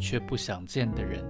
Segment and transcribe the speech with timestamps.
[0.00, 1.24] 却不想见的人。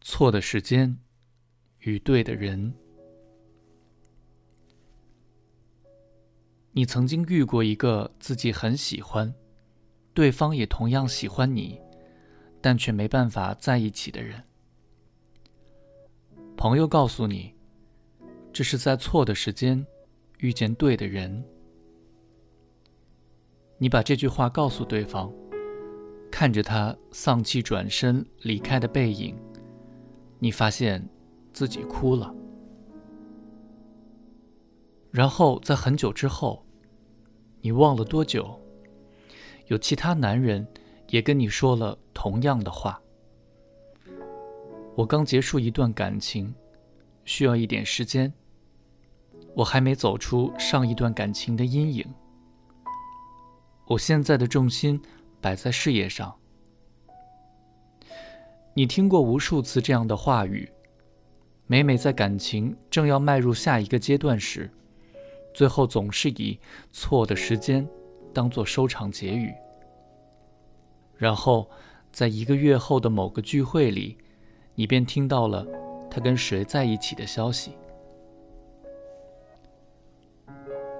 [0.00, 0.98] 错的时间
[1.80, 2.74] 与对的人。
[6.72, 9.32] 你曾经遇过一个自己很喜欢，
[10.14, 11.80] 对方也同样喜欢你，
[12.60, 14.42] 但却没办法在一起的人。
[16.56, 17.54] 朋友告诉你，
[18.58, 19.86] 这是在错的时间
[20.38, 21.44] 遇见对的人。
[23.76, 25.32] 你把这句话告诉对方，
[26.28, 29.38] 看着他丧气转身离开的背影，
[30.40, 31.08] 你发现
[31.52, 32.34] 自己哭了。
[35.12, 36.66] 然后在很久之后，
[37.60, 38.60] 你忘了多久，
[39.68, 40.66] 有其他男人
[41.10, 43.00] 也跟你说了同样的话。
[44.96, 46.52] 我刚结束一段感情，
[47.24, 48.34] 需要一点时间。
[49.58, 52.06] 我还没走出上一段感情的阴影。
[53.88, 55.02] 我现在的重心
[55.40, 56.32] 摆在事业上。
[58.74, 60.70] 你听过无数次这样的话语，
[61.66, 64.70] 每每在感情正要迈入下一个阶段时，
[65.52, 66.56] 最后总是以
[66.92, 67.84] 错的时间
[68.32, 69.52] 当做收场结语。
[71.16, 71.68] 然后，
[72.12, 74.16] 在一个月后的某个聚会里。
[74.76, 75.66] 你便听到了
[76.08, 77.72] 他跟谁在一起的消息。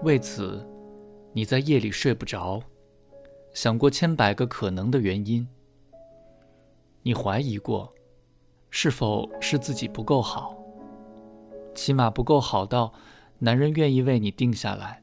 [0.02, 0.64] 为此，
[1.32, 2.62] 你在夜里睡不着，
[3.52, 5.46] 想过千百个可能的原因。
[7.02, 7.92] 你怀疑过，
[8.70, 10.56] 是否是自己不够好，
[11.74, 12.92] 起码不够好到
[13.38, 15.02] 男人愿意为你定下来。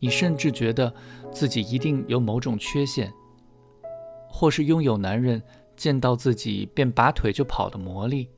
[0.00, 0.92] 你甚至觉得
[1.30, 3.12] 自己一定有某种缺陷，
[4.28, 5.42] 或是拥有男人。
[5.74, 8.28] 见到自己便拔腿就跑的魔力。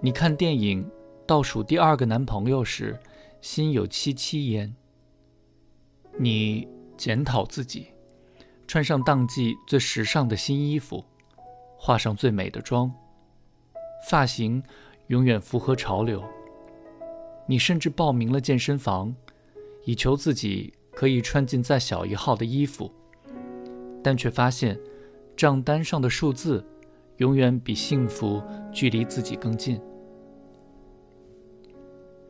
[0.00, 0.86] 你看电影
[1.24, 2.98] 倒数第二个男朋友时，
[3.44, 4.74] 心有戚戚焉。
[6.18, 6.66] 你
[6.96, 7.88] 检讨自己，
[8.66, 11.04] 穿上当季最时尚的新衣服，
[11.76, 12.90] 化上最美的妆，
[14.08, 14.62] 发型
[15.08, 16.24] 永远符合潮流。
[17.46, 19.14] 你甚至报名了健身房，
[19.84, 22.90] 以求自己可以穿进再小一号的衣服，
[24.02, 24.80] 但却发现。
[25.36, 26.64] 账单上的数字，
[27.16, 28.40] 永远比幸福
[28.72, 29.78] 距离自己更近。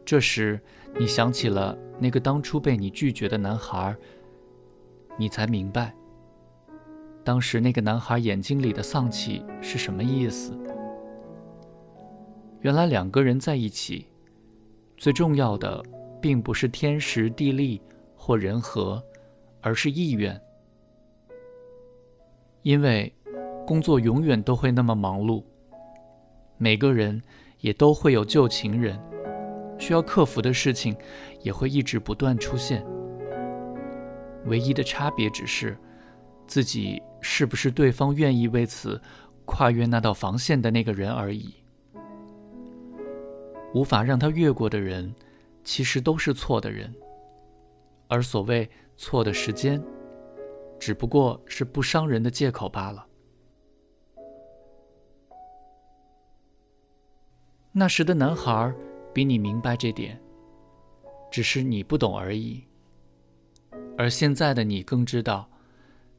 [0.05, 0.61] 这时，
[0.99, 3.97] 你想起了那个当初被你拒绝的男孩，
[5.17, 5.95] 你才明白，
[7.25, 10.53] 当时那个男孩眼睛里的丧气是什么意思。
[12.61, 14.07] 原来两个人在一起，
[14.97, 15.83] 最重要的
[16.21, 17.81] 并不是天时地利
[18.15, 19.03] 或人和，
[19.61, 20.39] 而是意愿。
[22.63, 23.13] 因为
[23.67, 25.43] 工作永远都会那么忙碌，
[26.57, 27.23] 每个人
[27.61, 28.99] 也都会有旧情人，
[29.85, 30.97] 需要克服的事情
[31.43, 32.83] 也会一直不断出现。
[34.47, 35.77] 唯一的差别只是
[36.47, 38.99] 自己是不是对方愿意为此
[39.45, 41.55] 跨越那道防线的那个人而已。
[43.75, 45.15] 无法让他越过的人，
[45.63, 46.91] 其实都是错的人，
[48.09, 48.67] 而所谓
[48.97, 49.83] 错的时间。
[50.81, 53.07] 只不过是不伤人的借口罢了。
[57.73, 58.73] 那时的男孩
[59.15, 60.21] 比你明白这点，
[61.31, 62.65] 只是你不懂而已。
[63.97, 65.49] 而现在的你更知道，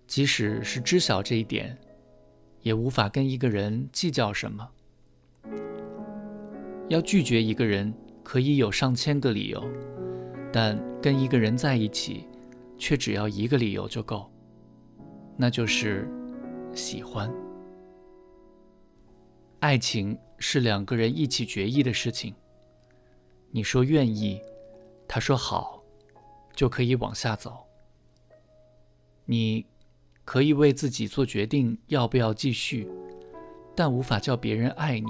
[0.07, 1.77] 即使是知晓这一点，
[2.61, 4.69] 也无法跟一个人计较什么。
[6.87, 7.93] 要拒绝一个人，
[8.23, 9.61] 可以有上千个理由，
[10.53, 12.25] 但跟一个人在一起，
[12.77, 14.31] 却只要一个理由就够。
[15.35, 16.07] 那就是
[16.73, 17.29] 喜欢。
[19.59, 22.33] 爱情是两个人一起决议的事情。
[23.55, 24.41] 你说愿意，
[25.07, 25.81] 他说好，
[26.53, 27.65] 就可以往下走。
[29.23, 29.65] 你
[30.25, 32.91] 可以为自己做决定要不要继续，
[33.73, 35.09] 但无法叫别人爱你。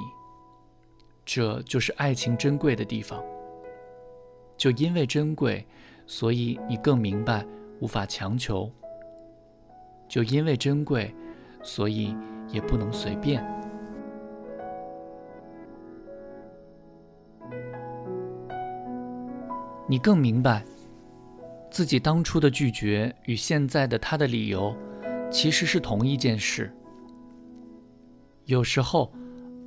[1.25, 3.19] 这就是爱情珍贵的地方。
[4.55, 5.65] 就因为珍贵，
[6.05, 7.43] 所以你更明白
[7.79, 8.71] 无法强求。
[10.07, 11.11] 就因为珍贵，
[11.63, 12.15] 所以
[12.49, 13.43] 也不能随便。
[19.87, 20.65] 你更明白，
[21.69, 24.75] 自己当初的拒绝与现在的他的理由，
[25.31, 26.75] 其实是同一件事。
[28.45, 29.13] 有时候，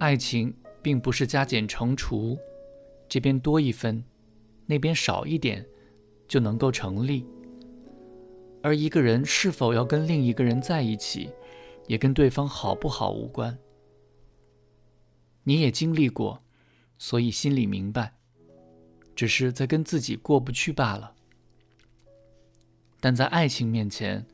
[0.01, 2.37] 爱情并不是加减乘除，
[3.09, 4.03] 这边多一分，
[4.67, 5.65] 那边少一点，
[6.27, 7.25] 就能够成立。
[8.61, 11.31] 而一个人是否要跟另一个人在一起，
[11.87, 13.57] 也跟对方好不好无关。
[15.45, 16.43] 你也经历过，
[16.99, 18.15] 所以心里明白，
[19.19, 21.13] 只是在跟自己过不去罢了。
[23.01, 24.25] 但在爱情面前，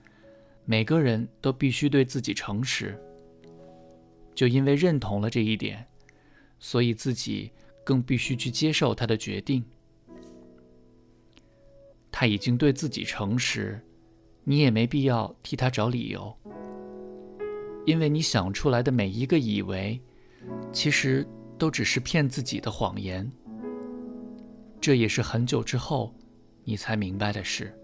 [0.66, 3.00] 每个人都必须对自己诚实。
[4.34, 5.86] 就因为认同了这一点，
[6.58, 7.50] 所以自己
[7.82, 9.64] 更必须去接受他的决定。
[12.12, 13.82] 他已经对自己诚实，
[14.42, 16.36] 你也没必要替他找理由，
[17.86, 19.98] 因为你想出来的每一个以为。
[20.70, 21.26] 其实
[21.56, 23.26] 都只是骗自己的谎言，
[24.84, 26.14] 这也是很久之后
[26.64, 27.74] 你才明白的事。